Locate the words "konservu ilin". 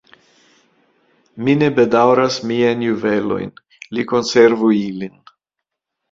4.13-5.13